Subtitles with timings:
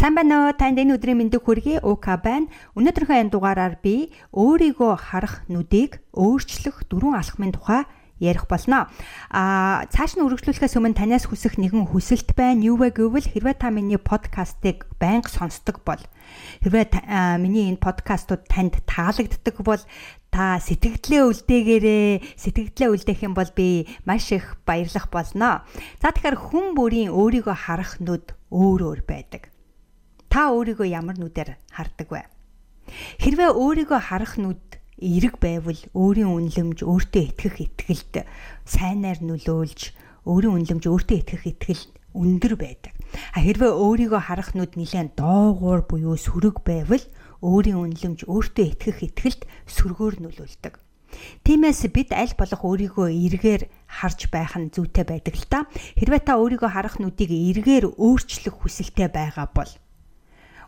[0.00, 0.56] Сайн байна уу?
[0.56, 1.84] Танд энэ өдрийн мэндийг хүргэе.
[1.84, 2.48] УК байна.
[2.72, 7.84] Өнөөдрийнхөө энэ дугаараар би өөрийгөө харах нүдийг өөрчлөх дөрвөн алхмын тухай
[8.16, 8.88] ярих болно.
[9.28, 12.64] А цааш нь үргэлжлүүлэхээс өмнө танаас хүсэх нэгэн хүсэлт байна.
[12.64, 16.00] Юу вэ гэвэл хэрвээ та миний подкастыг байнга сонсдог бол
[16.64, 19.84] хэрвээ миний энэ подкастууд танд таалагддаг бол
[20.32, 25.68] та сэтгэлдээ үлдээгээрээ сэтгэлдээ үлдээх юм бол би маш их баярлах болно.
[26.00, 29.49] За тэгэхээр хүн бүрийн өөрийгөө харах нүд өөр өөр байдаг.
[30.30, 32.22] Та өөрийгөө ямар нүдээр хардаг вэ?
[33.18, 38.14] Хэрвээ өөрийгөө харах нүд эерэг байвал өөрийн үнэлэмж өөртөө итгэх итгэлд
[38.62, 39.90] сайнаар нөлөөлж
[40.30, 41.82] өөрийн үнэлэмж өөртөө итгэх итгэл
[42.14, 42.94] өндөр байдаг.
[43.34, 47.02] А хэрвээ өөрийгөө харах нүд нэлээд доогуур буюу сөрөг байвал
[47.42, 50.78] өөрийн үнэлэмж өөртөө итгэх итгэлд сөргөөр нөлөөлдөг.
[51.42, 53.62] Тиймээс бид аль болох өөрийгөө эргээр
[53.98, 55.66] харж байх нь зүйтэй байдаг л та.
[55.98, 59.70] Хэрвээ та өөрийгөө харах нүдийг эргээр өөрчлөх хүсэлтэй байгаа бол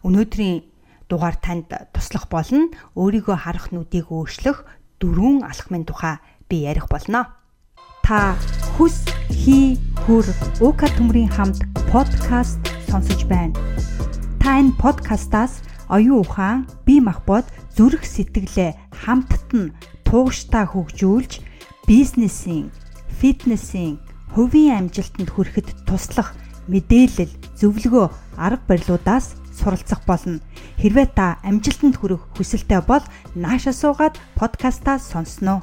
[0.02, 0.66] Өнөөдрийн
[1.06, 2.74] дугаар танд туслах болно.
[2.98, 4.66] Өөрийгөө харах нүдийг өөрчлөх
[4.98, 6.18] дөрвөн алхмын тухай
[6.50, 7.38] би ярих болно.
[8.02, 8.34] Та
[8.74, 10.26] хүс хий хүр
[10.58, 11.62] уука төмрийн хамт
[11.94, 12.58] подкаст
[12.90, 13.54] сонсож байна.
[14.42, 17.46] Та энэ подкастаас оюун ухаан, бие махбод,
[17.78, 19.70] зүрх сэтгэлээ хамтд нь
[20.02, 21.38] тууштай хөгжүүлж
[21.86, 22.74] бизнесийн,
[23.22, 24.02] фитнесийн,
[24.34, 26.34] хувийн амжилтанд хүрэхэд туслах
[26.66, 28.06] мэдээлэл, зөвлөгөө,
[28.40, 30.42] арга барилуудаас суралцах болно.
[30.82, 33.04] Хэрвээ та амжилтанд хүрэх хүсэлтэй бол
[33.38, 35.62] наашаа суугаад подкастаа сонсноо.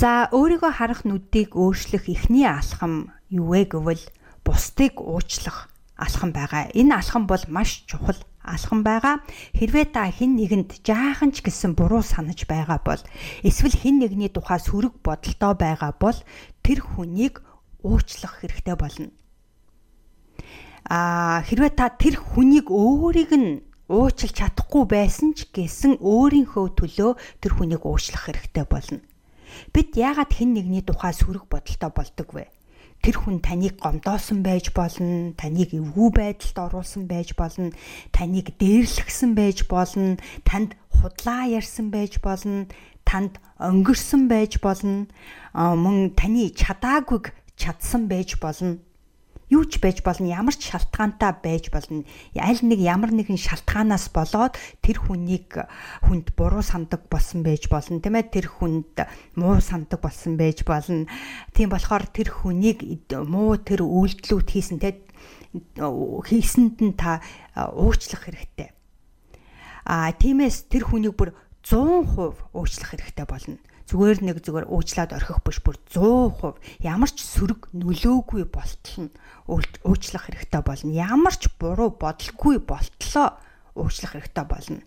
[0.00, 4.04] За өөрийгөө харах нүдийг өөрчлөх эхний алхам юу вэ гэвэл
[4.42, 5.68] бусдыг уучлах
[6.00, 6.72] алхам байгаа.
[6.72, 9.20] Энэ алхам бол маш чухал алхам байгаа.
[9.54, 13.00] Хэрвээ та хэн нэгэнд жаахан ч гэсэн буруу санаж байгаа бол
[13.44, 16.18] эсвэл хэн нэгний тухай сөрөг бодолтой байгаа бол
[16.64, 17.44] тэр хүнийг
[17.84, 19.08] уучлах хэрэгтэй болно.
[20.88, 27.10] Аа хэрвээ та тэр хүнийг өөрийг нь уучлах чадахгүй байсан ч гэсэн өөрийнхөө төлөө
[27.44, 29.04] тэр хүнийг уучлах хэрэгтэй болно.
[29.74, 32.44] Бид яагаад хэн нэгний тухай сөрөг бодолтой болдог вэ?
[33.00, 37.72] Тэр хүн таныг гомдоосон байж болно, таныг эвгүй байдалд оруулсан байж болно,
[38.12, 42.68] таныг дээрлэгсэн байж болно, танд худлаа ярьсан байж болно,
[43.08, 45.08] танд өнгөрсөн байж болно,
[45.56, 48.78] мөн таны чадаагүйг чадсан байж болно
[49.50, 52.06] юу ч байж болно ямар ч шалтгаантай байж болно.
[52.38, 55.66] Аль нэг ямар нэгэн шалтгаанаас болоод тэр хүнийг
[56.06, 58.30] хүнд буруу сандаг болсон байж болно тийм ээ?
[58.30, 58.94] Тэр хүнд
[59.34, 61.10] муу сандаг болсон байж болно.
[61.50, 65.02] Тийм болохоор тэр хүнийг муу тэр үйлдэлүүд хийсэн те
[65.50, 67.18] хийсэнд нь та
[67.58, 68.70] уучлах хэрэгтэй.
[69.82, 71.34] А тиймээс тэр хүнийг бүр
[71.66, 73.58] 100% уучлах хэрэгтэй болно
[73.90, 79.14] зүгээр нэг зүгээр уучлаад орхих биш бүр 100% ямар ч сөрөг нөлөөгүй болтол нь
[79.50, 80.94] уучлах хэрэгтэй болно.
[80.94, 83.34] Ямар ч буруу бодолгүй болтлоо
[83.74, 84.86] уучлах хэрэгтэй болно.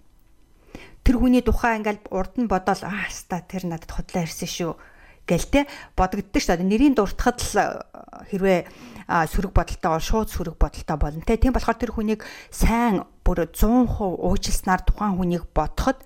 [1.04, 4.72] Тэр хүний тухай ингээл урд нь бодоол аа хаста тэр надад худлаа ирсэн шүү
[5.28, 5.68] гэл те
[6.00, 6.72] бодогддог шүү дээ.
[6.72, 7.84] Нэрийн дуртахад л
[8.32, 8.60] хэрвээ
[9.12, 11.36] сөрөг бодолтойгоор шууд сөрөг бодолтой болно те.
[11.36, 12.24] Тийм болохоор тэр хүнийг
[12.56, 16.00] сайн бүр 100% уучласнаар тухайн хүнийг бодоход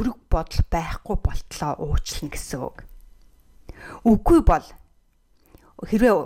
[0.00, 2.88] цөрөг бодол байхгүй болтлоо уучлна гэсэн үг.
[4.08, 4.64] Үгүй бол
[5.84, 6.16] хэрвээ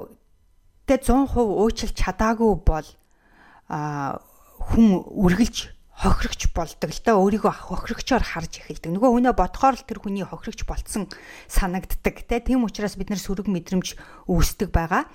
[0.87, 2.87] тэ 100% уучлж чадаагүй бол
[3.67, 4.23] а
[4.71, 8.95] хүн үргэлж хохирогч болдог л да өөрийгөө хохирогчоор харж эхэлдэг.
[8.95, 11.11] Нөгөө хүнээ бодохоор л тэр хүний хохирогч болцсон
[11.51, 12.39] санагддаг те.
[12.39, 13.99] Тийм учраас бид нэр сөрөг мэдрэмж
[14.31, 15.07] үүсдэг байгаа.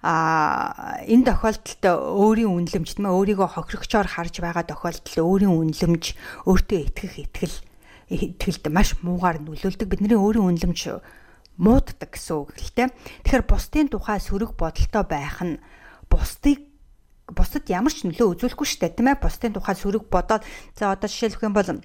[0.00, 6.04] А энэ тохиолдолд өөрийн үнэлэмж тийм ээ өөрийгөө хохирогчоор харж байгаа тохиолдолд өөрийн үнэлэмж
[6.48, 7.56] өөртөө итгэх итгэл
[8.10, 9.88] итгэлд маш муугаар нөлөөлдөг.
[9.90, 10.80] Бидний өөрийн үнэлэмж
[11.58, 12.92] мууддаг гэсэн үг л те.
[13.24, 15.58] Тэгэхээр бусдын тухай сөрөг бодолтой байх нь
[16.06, 16.60] бусдыг
[17.26, 19.22] бусдад ямар ч нөлөө үзүүлэхгүй шүү дээ тийм ээ.
[19.24, 20.46] Бусдын тухай сөрөг бодоод
[20.76, 21.82] за одоо жишээлх юм бол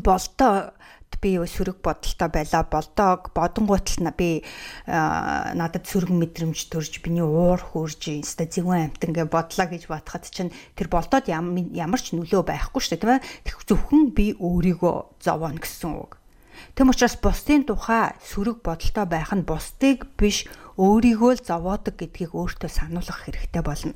[0.00, 0.72] болтоо
[1.18, 3.34] би сөрөг бодолтой байлаа болдог.
[3.34, 4.44] Бодонгуутал би
[4.86, 10.54] надад сөрөг мэдрэмж төрж биний уур хурж инста зэгвэн амт ингээ бодлоо гэж батхад чинь
[10.78, 13.24] тэр болдоод ямар ч нөлөө байхгүй шүү дээ тийм ээ.
[13.66, 16.20] Зөвхөн би өөрийгөө зовоно гэсэн үг.
[16.76, 20.46] Тэм учраас бусдын тухай сөрөг бодолтой байх нь бусдыг биш
[20.76, 23.94] өөрийгөө л зовоодог гэдгийг өөртөө сануулгах хэрэгтэй болно.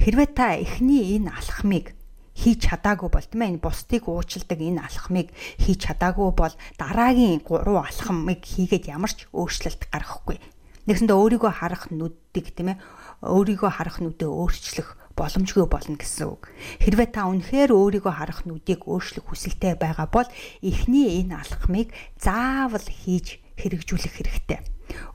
[0.00, 1.96] Хэрвээ та эхний энэ алхмыг
[2.34, 5.30] хийж чадаагүй бол тийм ээ энэ бусдыг уучилдаг энэ алхмыг
[5.62, 10.42] хийж чадаагүй бол дараагийн 3 алхмыг хийгээд ямар ч өөрчлөлт гаргахгүй.
[10.84, 12.78] Нэгсэндээ өөрийгөө харах нүдийг тийм ээ
[13.24, 16.50] өөрийгөө харах нүдээ өөрчлөх боломжгүй болно гэсэн үг.
[16.82, 20.28] Хэрвээ та үнэхээр өөрийгөө харах нүдийг өөрчлөх хүсэлтэй байгаа бол
[20.60, 24.60] эхний энэ алхмыг заавал хийж хэрэгжүүлэх хэрэгтэй.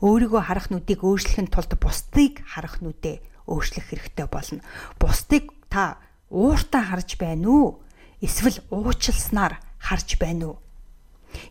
[0.01, 4.63] Өөрийгөө харах нүдийг өөрчлөхийн тулд бусдыг харах нүдээ өөрчлөх хэрэгтэй болно.
[4.97, 7.81] Бусдыг та ууртаа харж байна уу?
[8.21, 10.57] Эсвэл уучлснаар харж байна уу?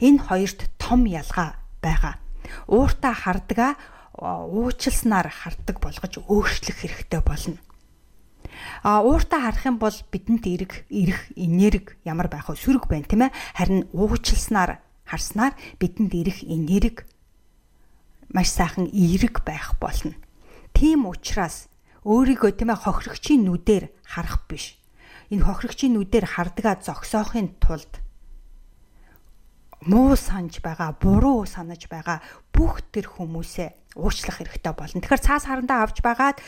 [0.00, 2.18] Энэ хоёрт том ялгаа байгаа.
[2.66, 3.76] Ууртаа хардгаа
[4.18, 7.58] уучлснаар хардаг болгож өөрчлөх хэрэгтэй болно.
[8.82, 12.56] А ууртаа харах юм бол бидэнд эрг, эрх, энерги ямар байх вэ?
[12.58, 13.36] Сүрэг байна, тийм ээ?
[13.54, 17.06] Харин уучлснаар харснаар бидэнд эрх, энерги
[18.28, 20.14] маш сайхан эерэг байх болно.
[20.74, 21.68] Тийм учраас
[22.06, 24.78] өөрийгөө тийм ээ хохирогчийн нүдээр харах биш.
[25.32, 28.02] Энэ хохирогчийн нүдээр хардгаа зогсоохын тулд
[29.86, 32.18] муу санаж байгаа, буруу санаж байгаа
[32.50, 34.98] бүх тэр хүмүүсээ уучлах хэрэгтэй болно.
[34.98, 36.42] Тэгэхээр цаас харандаа авч байгаад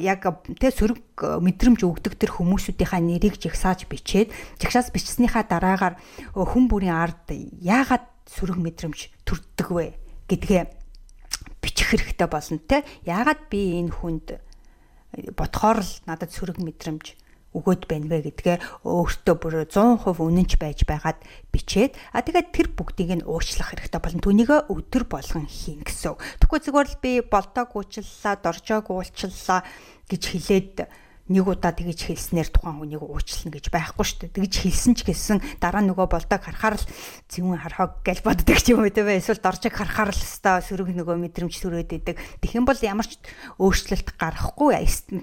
[0.00, 0.24] яг
[0.56, 6.00] тэ сөрөг мэдрэмж өгдөг тэр хүмүүсүүдийнхаа нэрийг жигсааж бичээд жигсаас бичснийхаа дараагаар
[6.32, 7.28] хүн бүрийн ард
[7.60, 9.86] яагаад сөрөг мэдрэмж төрдөг вэ
[10.28, 10.62] гэдгээ
[11.60, 12.84] бичих хэрэгтэй болно те.
[13.04, 14.40] Яагаад би энэ хүнд
[15.36, 17.14] бодхоор л надад сөрөг мэдрэмж
[17.54, 21.22] өгөөд байна вэ гэдгээ өөртөө бүр 100% үнэнч байж байгаад
[21.54, 24.18] бичээд а тэгээд тэр бүгдийг нь уучлах хэрэгтэй болно.
[24.26, 26.18] Түүнийг өдөр болгон хийн гэсэн.
[26.42, 29.62] Тэгэхгүй зүгээр л би болтоог уучлалаа, доржоог уучлалаа
[30.10, 30.76] гэж хэлээд
[31.24, 34.36] нэг удаа тэгэж хэлснээр тухайн хүнийг уучлна гэж байхгүй шүү дээ.
[34.36, 36.88] Тэгэж хэлсэн ч гэсэн дараа нөгөө болдог харахаар л
[37.32, 39.24] зүүн хархаг гэж боддог ч юм уу тийм ээ.
[39.24, 42.20] Эсвэл доржиг харахаар л өстой сөрөг нөгөө мэдрэмж төрөөд идэг.
[42.44, 43.16] Тэгэх бол ямар ч
[43.56, 44.76] өөрчлөлт гарахгүй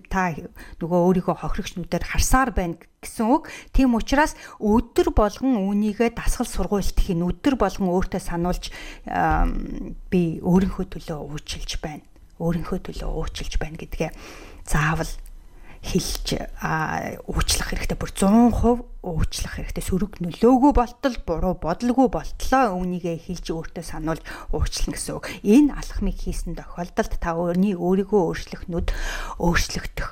[0.09, 0.33] та
[0.81, 3.53] нөгөө өөрийгөө хохирогчнүүдээр харсаар байна гэсэн үг.
[3.69, 8.74] Тийм учраас өдөр болгон үүнийгээ дасгал сургуульт хийн өдөр болгон өөртөө сануулж
[10.09, 12.01] би өөрийнхөө төлөө уучлж байна.
[12.42, 14.09] Өөрийнхөө төлөө уучлж байна гэдгээ
[14.65, 15.09] заавал
[15.81, 16.38] хэлж
[17.25, 23.86] уучлах хэрэгтэй бүр 100% уучлах хэрэгтэй сөрөг нөлөөгүй болтол буруу бодлого болтлоо үүнийгээ хэлж өөртөө
[23.89, 24.22] сануулж
[24.54, 25.25] уучлах гэсэн үг.
[25.42, 28.94] Энэ алхмыг хийсэн тохиолдолд та өөрний өөрийгөө өөрчлөх нүд
[29.42, 30.10] өөрчлөгдөх,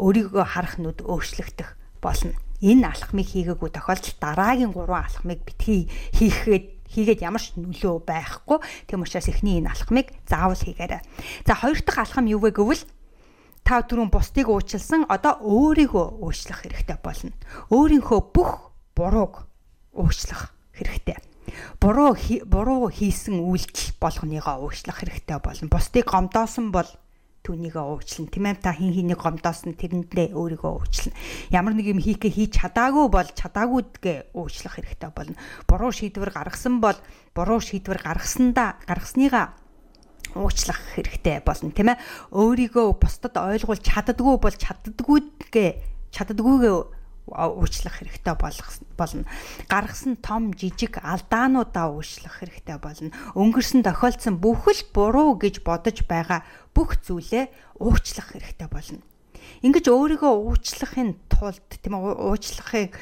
[0.00, 1.68] өөрийгөө харах нүд өөрчлөгдөх
[2.00, 2.32] болно.
[2.64, 8.58] Энэ алхмыг хийгээгүй тохиолдолд дараагийн 3 алхмыг битгий хийхэд хийгээд ямар ч нөлөө байхгүй.
[8.88, 11.04] Тийм учраас эхний энэ алхмыг заавал хийгээрэй.
[11.46, 12.82] За хоёр дахь алхам юу вэ гэвэл
[13.70, 17.30] та түрүүн бусдыг уучлсан одоо өөрийгөө уучлах хэрэгтэй болно.
[17.70, 19.46] Өөрийнхөө бүх бурууг
[19.94, 21.14] уучлах хэрэгтэй.
[21.78, 22.18] Буруу
[22.50, 25.70] буруу хийсэн үйлдэл болгоныгоо уучлах хэрэгтэй болно.
[25.70, 26.90] Бусдыг гомдоосон бол
[27.46, 28.26] түүнийгээ уучлна.
[28.26, 31.14] Тийм ээ та хин хинийг гомдоосон тэрэндээ өөрийгөө уучлна.
[31.54, 35.38] Ямар нэг юм хийхээ хийж чадаагүй бол чадаагүйдгээ уучлах хэрэгтэй болно.
[35.70, 36.98] Буруу шийдвэр гаргасан бол
[37.38, 39.54] буруу шийдвэр гаргасандаа гаргасныгаа
[40.34, 42.02] уучлах хэрэгтэй болно тийм ээ
[42.34, 45.70] өөрийгөө бусдад ойлгуулж чаддгүй бол чаддгүйгээ
[46.14, 46.76] чаддгүйгээ
[47.30, 48.34] уучлах хэрэгтэй
[48.98, 49.24] болно.
[49.70, 53.14] Гаргасан том жижиг алдаануудаа уучлах хэрэгтэй болно.
[53.38, 56.42] Өнгөрсөн тохиолдсон бүхэл буруу гэж бодож байгаа
[56.74, 59.00] бүх зүйлээ уучлах хэрэгтэй болно.
[59.66, 62.94] Ингиж өөрийгөө уучлахын тулд тийм ээ уучлахыг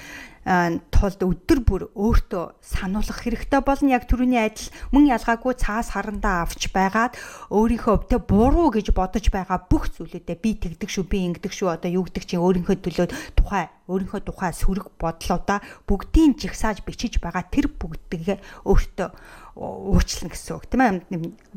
[0.49, 3.93] тулд өдөр бүр өөртөө сануулгах хэрэгтэй болно.
[3.93, 7.21] Яг түрүүний адил мөн ялгаагүй цаас харандаа авч байгаад
[7.53, 11.91] өөрийнхөө тэ буруу гэж бодож байгаа бүх зүйлүүдээ би тэгдэг шүү, би ингэдэг шүү, одоо
[11.93, 17.69] юу гэдэг чинь өөрийнхөө төлөө тухай өөрийнхөө тухай сөрөг бодлоодаа бүгдийн жигсааж бичиж байгаа тэр
[17.73, 19.09] бүгдгээ өөртөө
[19.59, 20.95] уучлана гэсэн үг тийм ээ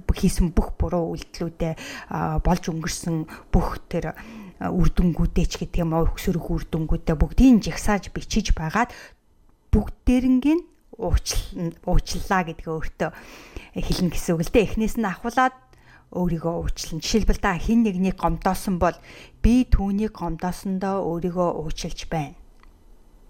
[0.10, 1.74] хийсэн бүх буруу үйлдэлүүдээ
[2.42, 4.18] болж өнгөрсөн бүх тэр
[4.58, 8.90] үрдэнгүүдээ ч гэдэг юм уу хөсөрөх үрдэнгүүдээ бүгдийг жигсааж бичиж байгаад
[9.70, 10.62] бүгдээрнгийн
[10.98, 13.10] уучлаа гэдгээ өөртөө
[13.78, 14.66] хэлнэ гэсэн үг л дээ.
[14.68, 15.56] Эхнээс нь ахуулаад
[16.12, 17.00] өөрийгөө уучлан.
[17.00, 18.98] Жишээлбэл та хин нэгнийг гомдоосон бол
[19.42, 22.41] би түүнийг гомдоосондоо өөрийгөө уучлж байна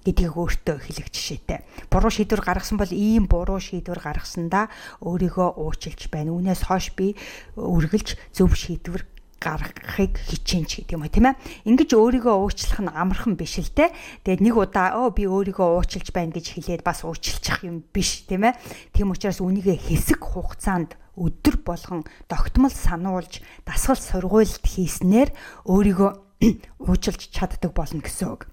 [0.06, 1.62] гэдгийг өөртөө хэлэх жишээтэй.
[1.90, 4.70] Буруу шийдвэр гаргасан бол ийм буруу шийдвэр гаргасандаа
[5.06, 6.34] өөрийгөө уучлж байна.
[6.34, 7.14] Үүнээс хойш би
[7.58, 9.06] үргэлж зөв шийдвэр
[9.42, 11.40] гаргахыг хичээн ч гэдэг юм уу тийм ээ.
[11.66, 13.90] Ингиж өөрийгөө уучлах нь амархан биш л те.
[14.22, 18.46] Тэгээд нэг удаа оо би өөрийгөө уучлж байна гэж хэлээд бас уучлчих юм биш тийм
[18.46, 18.54] ээ.
[18.94, 25.34] Тийм учраас үнийгээ хэсэг хугацаанд өдөр болгон тогтмол сануулж дасгал сургуульд хийснээр
[25.66, 26.12] өөрийгөө
[26.86, 28.46] уучлж чаддаг болно гэсэн үг.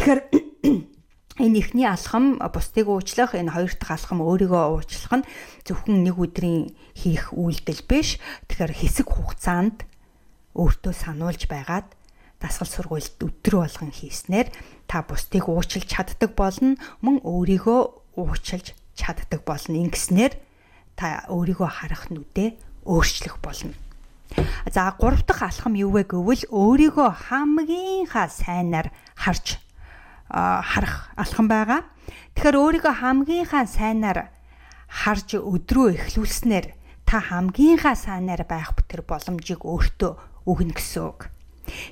[0.00, 0.20] Тэгэхээр
[1.40, 5.28] энэ ихний алхам бусдыг уучлах энэ хоёр дахь алхам өөрийгөө уучлах нь
[5.64, 8.20] зөвхөн нэг өдрийн хийх үйлдэл биш.
[8.46, 9.88] Тэгэхээр хэсэг хугацаанд
[10.52, 11.88] өөртөө сануулж байгаад
[12.40, 14.48] дасгал сургуульд өдөр болгон хийснээр
[14.84, 17.80] та бусдыг уучлж чаддаг болно мөн өөрийгөө
[18.20, 20.36] уучлж чаддаг болно ингэснээр
[20.96, 23.76] та өөрийгөө харах нүдээ өөрчлөх болно.
[24.72, 29.58] За гурав дахь алхам юу вэ гэвэл өөрийгөө хамгийн-ха сайнаар харж
[30.30, 31.82] харах алхам байгаа.
[32.38, 34.30] Тэгэхээр өөрийгөө хамгийн-ха сайнаар
[34.86, 36.66] харж өдрөө эхлүүлснээр
[37.06, 40.12] та хамгийн сайнаар байх тэр боломжийг өөртөө
[40.46, 41.30] өгнө гэсэн үг.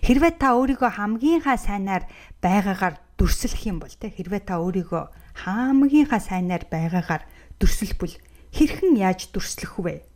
[0.03, 2.07] Хэрвээ та өөрийгөө хамгийн сайнаар
[2.43, 5.05] байгаагаар дүрслэх юм бол те хэрвээ та өөрийгөө
[5.47, 7.23] хамгийн сайнаар байгаагаар
[7.59, 8.15] дүрслэхбэл
[8.55, 10.07] хэрхэн яаж дүрслэх вэ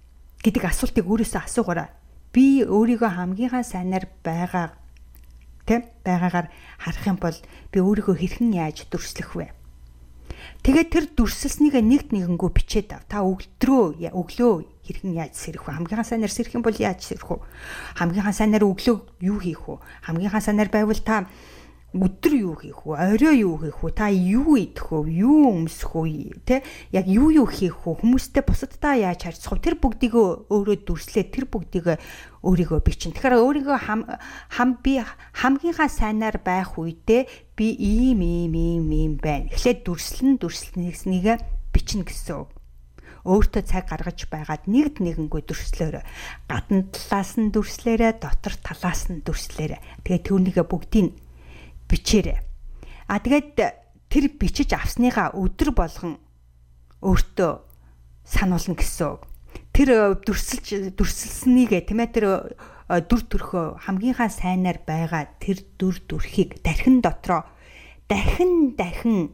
[0.43, 1.91] гэдэг асуултыг өөрөөсөө асуугаарай.
[2.35, 4.75] Би өөрийгөө хамгийн сайнаар байгаа
[5.69, 6.49] тэ байгаагаар
[6.81, 7.39] харах юм бол
[7.71, 9.51] би өөрийгөө хэрхэн яаж дүрслэх вэ?
[10.63, 13.03] Тэгээд тэр дүрсэлснийг нэгт нэгэнгүү бичээд ав.
[13.11, 14.53] Та өглөө өглөө
[14.87, 15.75] хэрхэн яаж сэрэх вэ?
[15.75, 17.43] Хамгийн сайнаар сэрэх юм бол яаж сэрэх вэ?
[17.99, 19.83] Хамгийн сайнаар өглөө юу хийх вэ?
[20.07, 21.27] Хамгийн сайнаар байвал та
[21.93, 22.97] өдөр юу хийх вэ?
[22.97, 23.93] Орой юу хийх вэ?
[23.93, 25.13] Та юу идэх вэ?
[25.13, 26.41] Юу өмсөх вэ?
[26.49, 28.01] Тэ яг юу юу хийх вэ?
[28.01, 29.61] Хүмүүстэй бусадтай яаж харьцах вэ?
[29.61, 32.01] Тэр бүгдийг өөрөө дүрслээ тэр бүгдийг
[32.41, 33.13] өөрийгөө бичин.
[33.13, 34.09] Тэгэхээр өөрийгөө хам
[34.49, 35.05] хам би
[35.37, 39.53] хамгийн сайнаар байх үедээ би ийм ийм ийм ийм байна.
[39.53, 40.97] Эхлээд дүрслэн дүрслэнийг
[41.77, 42.51] бичнэ гэсэн үг
[43.23, 46.03] өөртөө цаг гаргаж байгаад нэгд нэгэнгүй дүрслөөрэ
[46.51, 51.15] гадна талаас нь дүрслээрэ дотор талаас нь дүрслээрэ тэгээ түүнийгээ бүгдийг
[51.93, 52.41] бичээрэй.
[53.13, 53.61] А тэгээд
[54.09, 56.17] тэр бичиж авсныгаа өдөр болгон
[57.05, 57.53] өөртөө
[58.25, 59.23] сануулна гэсэн үг.
[59.73, 65.97] Тэр э, дүрсэлж дүрсэлснийгээ тийм ээ тэр э, дүр төрхөө хамгийн сайнаар байгаа тэр дүр
[66.09, 67.45] төрхийг дархин дотроо
[68.09, 69.33] дахин дахин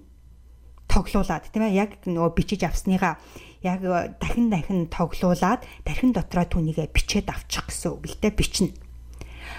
[0.87, 3.19] тоглуулад тийм ээ яг нөгөө бичиж авсныгаа
[3.63, 8.88] яг э, дахин дахин тоглуулад дархин дотроо түүнийгээ бичээд авчих гэсэн үг л дээ бичнэ.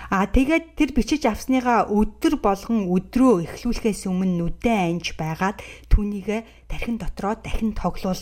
[0.10, 5.62] А тэгээд тэр бичиж авсныгаа өдөр болгон өдрөө эхлүүлэхээс өмнө нүдэн анж байгаад
[5.94, 8.18] түүнийг тархин дотроо дахин тоглуул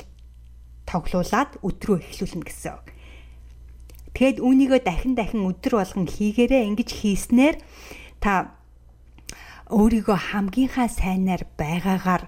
[0.83, 2.75] тоглуулад өдрөө эхлүүлнэ гэсэн.
[4.11, 7.55] Тэгэд үүнийгөө дахин дахин өдөр болгон хийгээрээ ингэж хийснээр
[8.19, 8.51] та
[9.71, 12.27] өөрийгөө хамгийн сайнаар байгаагаар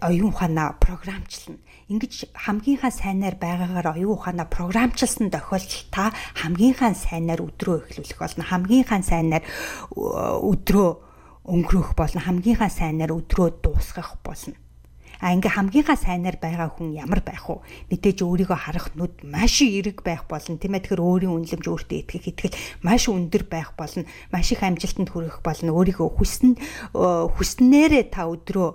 [0.00, 7.86] оюун ухаанаа програмчлна ингэж хамгийн сайнаар байгаагаар оюун ухаанаа програмчилсан тохиолдолд та хамгийн сайнаар өдрөө
[7.86, 8.42] эхлүүлэх болно.
[8.42, 9.44] Хамгийн сайнаар
[9.94, 10.90] өдрөө
[11.46, 12.20] өнгөрөх болно.
[12.26, 14.58] Хамгийн сайнаар өдрөө дуусгах болно.
[15.22, 17.62] А ингээ хамгийн сайнаар байгаа хүн ямар байх вэ?
[17.88, 20.58] Мэдээж өөрийгөө харах нүд маш эрэг байх болно.
[20.60, 24.04] Тийм ээ тэгэхээр өөрийн үнэлэмж өөртөө итгэх итгэл маш өндөр байх болно.
[24.28, 25.72] Маш их амжилтанд хүрэх болно.
[25.72, 26.60] Өөрийгөө хүснэ
[26.92, 28.68] хүснээрээ та өдрөө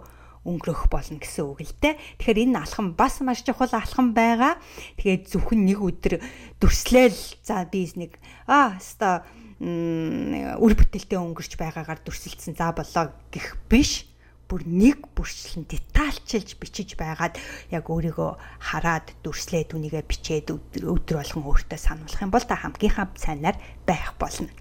[0.46, 1.98] өнгөрөх болно гэсэн үг л дээ.
[2.18, 4.58] Тэгэхээр энэ алхам бас маш чухал алхам байгаа.
[4.98, 6.14] Тэгээд зөвхөн нэг өдөр
[6.58, 8.18] дүрслээл за би нэг
[8.50, 9.26] аа хаста
[9.62, 14.10] үр бүтээлтэй өнгөрч байгаагаар дүрсэлсэн за болоо гэх биш
[14.50, 17.38] бүр нэг бүрчлэн детальчилж бичиж байгаад
[17.70, 23.56] яг өөрийгөө хараад дүрслээ түүнийгээ бичээд өдөр болгон өөртөө сануулах юм бол та хамгийн сайнаар
[23.88, 24.52] байх болно.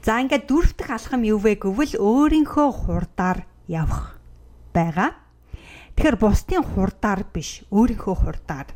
[0.00, 4.17] За ингээд дөрөв дэх алхам юу вэ гэвэл өөрийнхөө хурдаар явах
[4.74, 5.16] байгаа.
[5.96, 8.68] Тэгэхээр бусдын хурдаар биш, өөрийнхөө хурдаар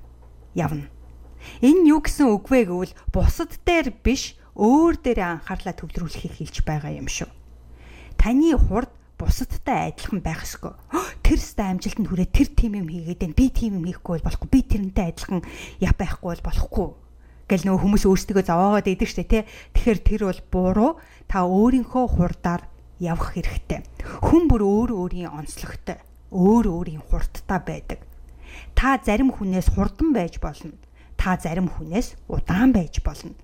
[0.55, 0.91] явна.
[1.63, 6.93] Энэ юу гэсэн үг вэ гэвэл бусад дээр биш, өөр дээр анхаарлаа төвлөрүүлэхийг хэлж байгаа
[6.95, 7.31] юм шүү.
[8.19, 10.75] Таны хурд бусадтай адилхан байх ёсгүй.
[11.27, 13.39] Тэр сте амжилтанд хүрээ тэр тим юм хийгээд байна.
[13.39, 14.49] Би тим юм хийхгүй бол болохгүй.
[14.51, 15.41] Би тэрнтэй адилхан
[15.79, 16.89] яв байхгүй бол болохгүй
[17.53, 19.43] гэл нөгөө хүмүүс өөрсдөө зовоогоод идэг штэ тий.
[19.77, 20.91] Тэгэхээр тэр бол буруу.
[21.29, 22.65] Та өөрийнхөө хурдаар
[23.03, 23.83] явах хэрэгтэй.
[24.23, 25.99] Хүн бүр өөр өөрийн онцлогтой,
[26.31, 28.01] өөр өөрийн хурдтай байдаг.
[28.79, 30.79] Та зарим хүнээс хурдан байж болно.
[31.19, 33.35] Та зарим хүнээс удаан байж болно.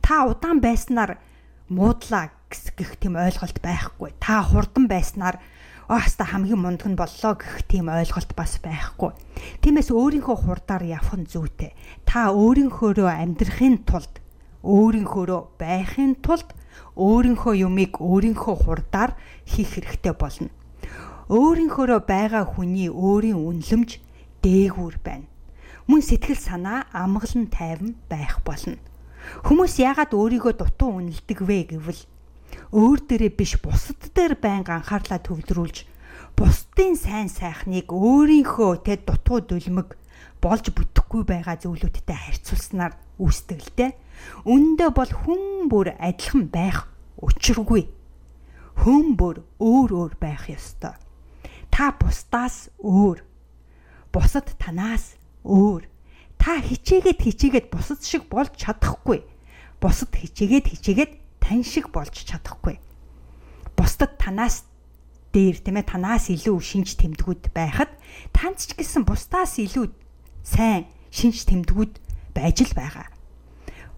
[0.00, 1.20] Та удаан байснаар
[1.68, 4.12] муудлаа гэх тийм ойлголт байхгүй.
[4.20, 5.40] Та хурдан байснаар
[5.88, 9.12] ааста хамгийн мундаг нь боллоо гэх тийм ойлголт бас байхгүй.
[9.60, 11.74] Тиймээс өөрийнхөө хурдаар явах нь зүйтэй.
[12.08, 14.21] Та өөрийнхөөрөө амьдрахын тулд
[14.62, 16.48] өөрийнхөөрөө байхын тулд
[16.96, 20.50] өөрийнхөө юмыг өөрийнхөө хурдаар хийх хэрэгтэй болно.
[21.28, 23.90] Өөрийнхөөрөө байгаа хүний өөрийн үнэлэмж
[24.42, 25.26] дээгүүр байна.
[25.86, 28.78] Мөн сэтгэл санаа амгалан тайван байх болно.
[29.46, 32.02] Хүмүүс яагаад өөрийгөө дутуу үнэлдэг вэ гэвэл
[32.74, 35.86] өөр дээрээ биш бусад дээр байнга анхаарлаа төвлөрүүлж
[36.36, 39.94] бусдын сайн сайхныг өөрийнхөө тэ дутуу дүлмэг
[40.42, 43.92] болж бүтэхгүй байгаа зөвлөдтэй харьцуулснаар үүсдэг л дээ.
[44.42, 46.90] Үндэ бол хүн бүр адилхан байх
[47.22, 47.86] учиргүй.
[48.82, 50.98] Хүн бүр өөр өөр байх ёстой.
[51.70, 53.22] Та бусдаас өөр.
[54.10, 55.14] Бусад танаас
[55.46, 55.86] өөр.
[56.42, 59.22] Та хичээгээд хичээгээд бусад шиг болж чадахгүй.
[59.78, 62.82] Бусад хичээгээд хичээгээд тань шиг болж чадахгүй.
[63.78, 64.66] Бусдад танаас
[65.32, 67.88] дээр тийм ээ танаас илүү шинж тэмдгүүд байхад
[68.36, 69.88] танц ч гэсэн бусдаас илүү
[70.42, 71.98] сайн шинж тэмдгүүд
[72.34, 73.08] байж л байгаа.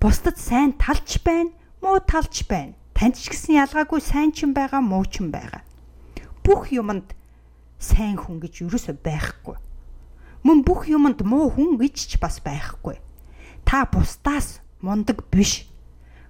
[0.01, 2.77] Бусдад сайн талч байна, муу талч байна.
[2.95, 5.65] Танд ч гэсэн ялгаагүй сайн ч юм байгаа, муу ч юм байгаа.
[6.45, 7.17] Бүх юмд
[7.81, 9.57] сайн хүн гэж юусоо байхгүй.
[10.45, 13.01] Мөн бүх юмд муу хүн гэж ч бас байхгүй.
[13.65, 15.65] Та бусдаас мундаг биш.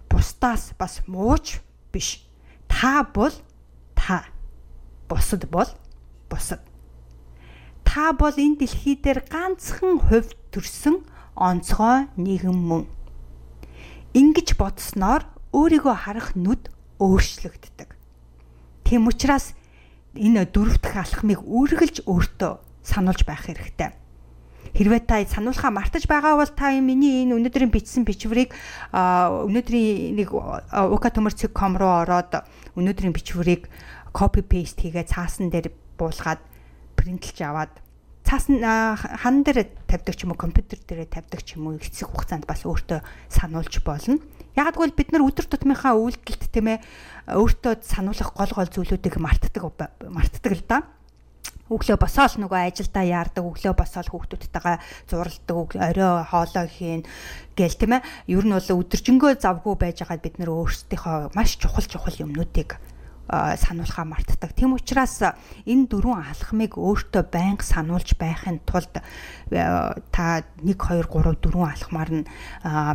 [0.09, 1.59] Бусдаас бас мууч
[1.91, 2.23] биш.
[2.71, 3.35] Та бол
[3.95, 4.25] та.
[5.09, 5.69] Бусад бол
[6.31, 6.63] бусад.
[7.95, 11.07] Та бол энэ дэлхий дээр ганцхан хувь төрсөн
[11.39, 12.91] онцгой нэгэн мөн.
[14.19, 15.23] Ингиж бодсноор
[15.55, 17.95] өөрийгөө харах нүд өөрчлөгддөг.
[18.83, 19.55] Тийм учраас
[20.19, 23.95] энэ дөрөвдөх алхмыг үргэлж өөртөө сануулж байх хэрэгтэй.
[24.75, 28.51] Хэрвээ та сануулхаа мартаж байгаа бол та миний энэ өнөөдрийн бичсэн бичвэрийг
[28.91, 32.43] өнөөдрийн нэг uka.com руу ороод
[32.75, 33.71] өнөөдрийн бичвэрийг
[34.11, 36.43] copy paste хийгээ цаасан дээр буулгаад
[36.99, 37.84] принтлж аваад
[38.25, 42.49] цаасан хан дээр тавьдаг ч юм уу компьютер дээр тавьдаг ч юм уу эцэг хугацаанд
[42.49, 44.19] бас өөртөө сануулж болно.
[44.57, 46.79] Яг гэвэл бид нар өдөр тутмынхаа үйлдэлт тийм ээ
[47.37, 49.63] өөртөө сануулах гол гол зүйлүүдийг мартдаг
[50.09, 50.79] мартдаг л да
[51.73, 54.77] өглөө босоол нөгөө ажилдаа яардаг өглөө босоол хүүхдүүдтэйгээ
[55.09, 57.03] зуралдаг орой хоолой хийн
[57.57, 61.89] гээл тийм ээ ер нь бол өдөржингөө завгүй байж байгаад бид нөр өөрсдийнхөө маш чухал
[61.89, 62.77] чухал юмнуудыг
[63.29, 64.53] сануулхаа мартдаг.
[64.53, 65.25] Тэм учраас
[65.65, 69.01] энэ дөрвөн алхмыг өөртөө байнга сануулж байхын тулд
[70.13, 70.25] та
[70.61, 72.29] 1 2 3 4 алхмаар нь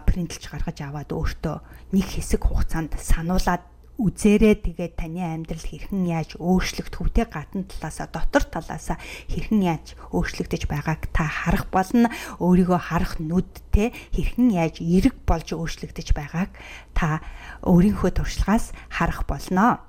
[0.05, 1.57] принтлж гаргаж аваад өөртөө
[1.97, 3.65] нэг хэсэг хугацаанд сануулад
[3.99, 8.95] үзээрээ тэгээд таны амьдрал хэрхэн яаж өөрчлөгдөх үтэй гадна талаасаа дотор талаасаа
[9.27, 12.07] хэрхэн яаж өөрчлөгдөж байгааг та харах болно
[12.39, 16.51] өөрийгөө харах нүдтэй хэрхэн яаж эрэг болж өөрчлөгдөж байгааг
[16.95, 17.19] та
[17.67, 19.83] өөрийнхөө туршлагаас харах болно.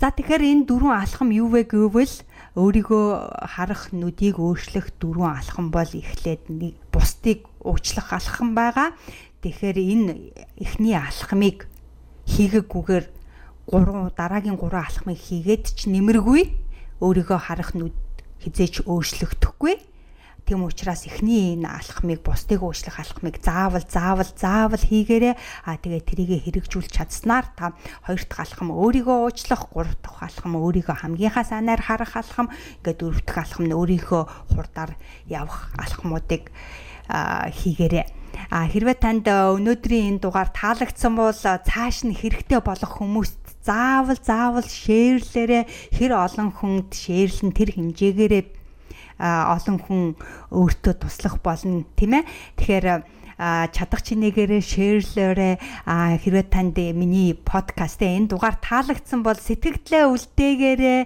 [0.00, 2.14] За тэгэхээр энэ дөрвөн алхам юу вэ гэвэл
[2.56, 3.06] өөрийгөө
[3.52, 8.96] харах нүдийг өөрчлөх дөрвөн алхам бол эхлээд нэг бусдыг уучлах алхам байгаа.
[9.44, 10.12] Тэгэхээр энэ
[10.56, 11.68] эхний алхамыг
[12.28, 13.06] хийгээгүйгээр
[13.70, 16.42] 3 дараагийн 3 алхмыг хийгээд ч нэмэргүй
[17.00, 17.96] өөрийгөө харах нүд
[18.42, 19.89] хизээч өөрчлөгдөхгүй.
[20.50, 25.38] Тийм учраас эхний энэ алхмыг бусдыг уучлах алхмыг заавал заавал заавал хийгээрэй.
[25.62, 31.06] Аа тэгээ тэрийгэ хэрэгжүүлж чадсанаар та хоёр дахь алхам өөрийгөө уучлах, гурав дахь алхам өөрийгөө
[31.06, 32.50] хамгийн санаар харах алхам,
[32.82, 34.98] ингээд дөрөв дэх алхам нь өөрийнхөө хурдаар
[35.30, 36.50] явах алхмуудыг
[37.06, 38.10] хийгээрэй.
[38.50, 44.66] А хэрвээ танд өнөөдрийн энэ дугаар таалагдсан бол цааш нь хэрэгтэй болох хүмүүст заавал заавал
[44.66, 48.59] шеэрлээрээ хэр олон хүнд шеэрлэн тэр хэмжээгээрээ
[49.20, 50.02] олон хүн
[50.48, 52.24] өөртөө туслах болно тийм ээ
[52.56, 52.86] тэгэхээр
[53.40, 55.54] чадах чинээгээрээ шеэрлээрээ
[56.20, 61.00] хэрвээ танд миний подкаст энэ дугаар таалагдсан бол сэтгэлдээ үлдээгээрээ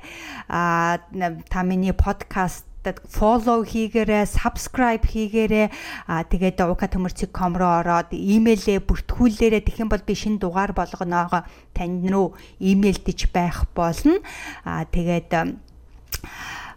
[0.50, 2.66] та миний подкаст
[3.08, 5.72] follow хийгээрэй, subscribe хийгээрэй.
[6.04, 9.64] Аа тэгээд ука төмөрцөг.com руу ороод имэйлээ бүртгүүлээрэй.
[9.64, 14.20] Тэгэх юм бол би шинэ дугаар болгоноогоо танд руу имэйлдэж байх болно.
[14.68, 15.32] Аа тэгээд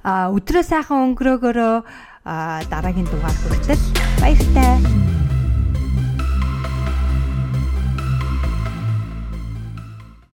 [0.08, 1.76] өдрөө сайхан өнгөрөөгөөрөө
[2.72, 3.84] дараагийн дугаар хүртэл
[4.22, 5.17] баяртай.